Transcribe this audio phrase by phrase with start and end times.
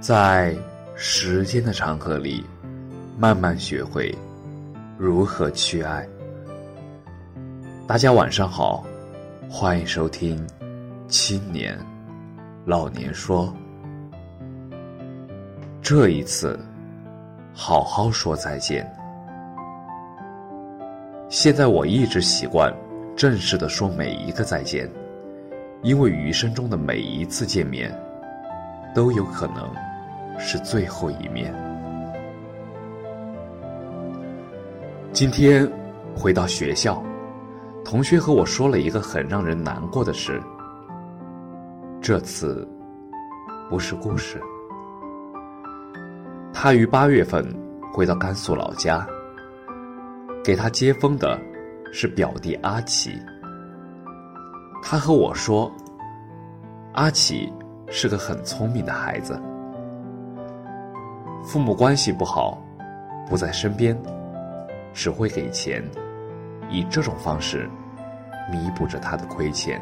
[0.00, 0.54] 在
[0.96, 2.44] 时间的长河里，
[3.16, 4.14] 慢慢学会
[4.98, 6.06] 如何去爱。
[7.86, 8.84] 大家晚上好，
[9.48, 10.36] 欢迎收听
[11.08, 11.78] 《青年
[12.66, 13.46] 老年说》。
[15.80, 16.58] 这一次，
[17.54, 18.84] 好好说再见。
[21.30, 22.72] 现在我一直习惯
[23.16, 24.90] 正式的说每一个再见，
[25.82, 27.96] 因为余生中的每一次见面，
[28.94, 29.70] 都有可能
[30.38, 31.54] 是最后一面。
[35.12, 35.70] 今天
[36.14, 37.02] 回到学校，
[37.84, 40.42] 同学和我说了一个很让人难过的事。
[42.00, 42.68] 这次
[43.70, 44.42] 不是故事，
[46.52, 47.44] 他于八月份
[47.92, 49.06] 回到甘肃老家。
[50.44, 51.40] 给他接风的
[51.90, 53.18] 是表弟阿奇。
[54.82, 55.72] 他和我说，
[56.92, 57.50] 阿奇
[57.88, 59.40] 是个很聪明的孩子，
[61.44, 62.58] 父母关系不好，
[63.28, 63.96] 不在身边，
[64.94, 65.84] 只会给钱，
[66.70, 67.68] 以这种方式
[68.50, 69.80] 弥补着他的亏欠。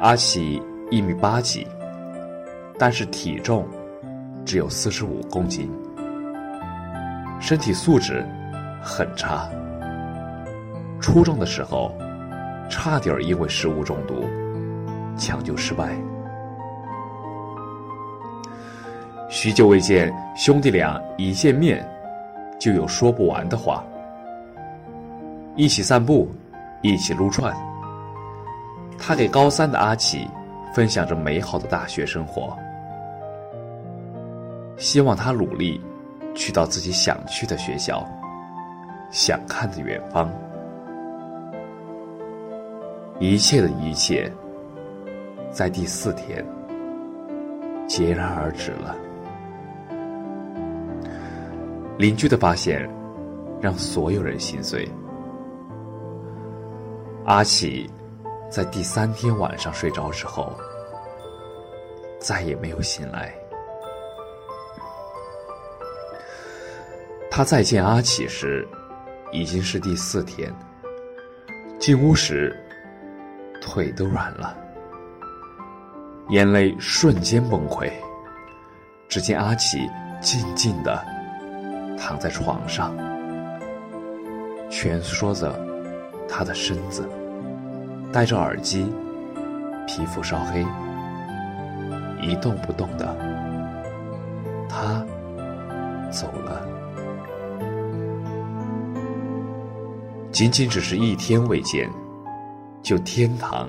[0.00, 1.66] 阿奇一米八几，
[2.78, 3.68] 但是体重
[4.46, 5.70] 只有四十五公斤。
[7.38, 8.24] 身体素质
[8.82, 9.50] 很差，
[10.98, 11.92] 初中的时候
[12.70, 14.24] 差点因为食物中毒
[15.16, 15.94] 抢救失败。
[19.32, 21.88] 许久未见，兄弟俩一见面
[22.58, 23.84] 就有说不完的话，
[25.54, 26.28] 一起散步，
[26.82, 27.54] 一起撸串。
[28.98, 30.28] 他给高三的阿奇
[30.74, 32.58] 分享着美好的大学生活，
[34.76, 35.80] 希望他努力。
[36.32, 38.06] 去到自己想去的学校，
[39.10, 40.30] 想看的远方，
[43.18, 44.30] 一切的一切，
[45.50, 46.46] 在第四天
[47.88, 48.96] 戛然而止了。
[52.00, 52.88] 邻居的发现
[53.60, 54.90] 让所有人心碎。
[57.26, 57.86] 阿喜
[58.50, 60.50] 在第三天晚上睡着之后，
[62.18, 63.34] 再也没有醒来。
[67.30, 68.66] 他再见阿启时，
[69.30, 70.50] 已经是第四天。
[71.78, 72.58] 进屋时，
[73.60, 74.56] 腿都软了，
[76.30, 77.92] 眼泪瞬间崩溃。
[79.06, 79.86] 只见阿启
[80.22, 81.04] 静静的
[82.00, 82.96] 躺在床上，
[84.70, 85.54] 蜷缩着
[86.26, 87.06] 他的身子，
[88.10, 88.90] 戴着耳机，
[89.86, 90.64] 皮肤烧黑，
[92.22, 93.14] 一动不动的。
[94.66, 95.04] 他
[96.10, 96.66] 走了。
[100.32, 101.86] 仅仅只是一天未见，
[102.82, 103.68] 就天堂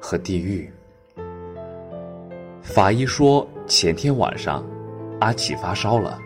[0.00, 0.72] 和地狱。
[2.62, 4.64] 法医说，前天晚上
[5.20, 6.18] 阿启发烧了。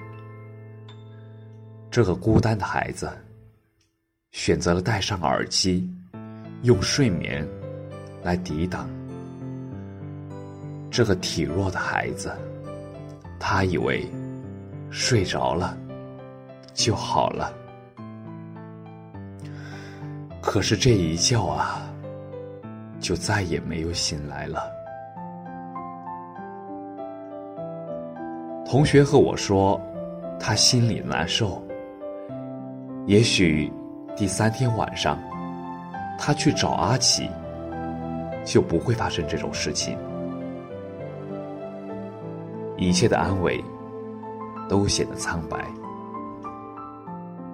[1.97, 3.11] 这个孤单的孩子
[4.31, 5.91] 选择了戴上耳机，
[6.61, 7.49] 用睡眠
[8.23, 8.87] 来抵挡。
[10.91, 12.31] 这个体弱的孩子，
[13.41, 14.06] 他以为
[14.91, 15.75] 睡着了
[16.75, 17.51] 就好了。
[20.43, 21.81] 可是这一觉啊，
[23.01, 24.71] 就再也没有醒来了。
[28.67, 29.81] 同学和我说，
[30.39, 31.66] 他心里难受。
[33.06, 33.72] 也许
[34.17, 35.17] 第三天晚上，
[36.19, 37.31] 他去找阿奇，
[38.44, 39.97] 就不会发生这种事情。
[42.77, 43.62] 一切的安慰
[44.69, 45.65] 都显得苍白。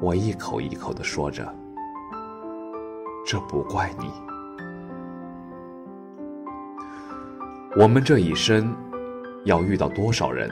[0.01, 1.47] 我一口一口的说着。
[3.27, 4.11] 这不怪你。
[7.77, 8.75] 我们这一生
[9.45, 10.51] 要遇到多少人，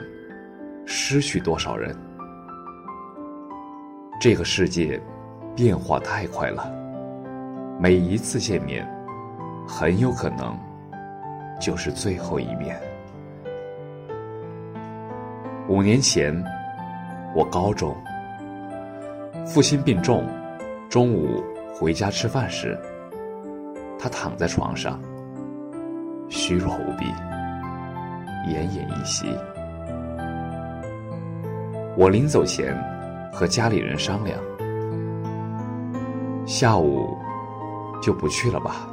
[0.85, 1.93] 失去多少人？
[4.21, 5.01] 这个世界
[5.55, 6.71] 变化太快了，
[7.79, 8.87] 每一次见面，
[9.67, 10.55] 很有可能
[11.59, 12.79] 就是最后一面。
[15.67, 16.31] 五年前，
[17.35, 17.97] 我高中，
[19.43, 20.23] 父亲病重，
[20.87, 21.43] 中午。
[21.73, 22.77] 回家吃饭时，
[23.97, 25.01] 他躺在床上，
[26.29, 27.05] 虚弱无比，
[28.45, 29.35] 奄奄一息。
[31.97, 32.77] 我临走前
[33.31, 34.39] 和家里人商量，
[36.45, 37.17] 下午
[38.01, 38.87] 就不去了吧。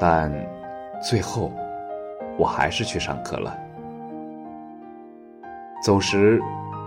[0.00, 0.32] 但
[1.02, 1.52] 最后，
[2.38, 3.56] 我还是去上课了。
[5.82, 6.40] 走时，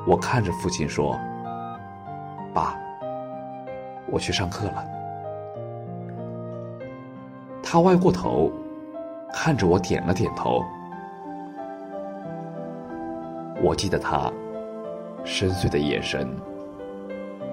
[0.08, 1.18] 我看着父亲说
[2.54, 2.76] ：“爸。”
[4.10, 4.86] 我去上课了。
[7.62, 8.50] 他歪过头，
[9.34, 10.64] 看着我点了点头。
[13.62, 14.32] 我记得他
[15.30, 16.26] 深邃的眼神，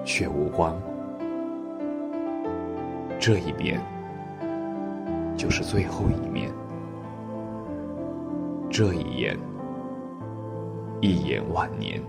[0.05, 0.81] 却无光。
[3.19, 3.81] 这一面
[5.35, 6.49] 就是最后一面，
[8.71, 9.37] 这一眼
[11.01, 12.01] 一眼万年，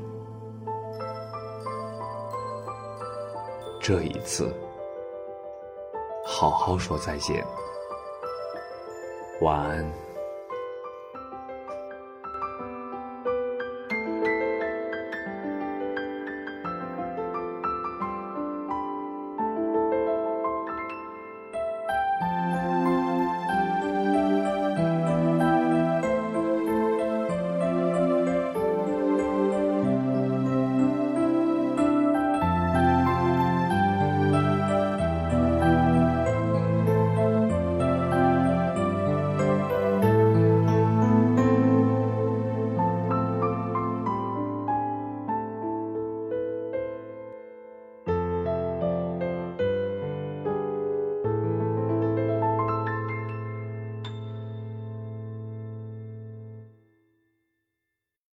[3.81, 4.55] 这一次
[6.25, 7.45] 好好说再见，
[9.41, 10.06] 晚安。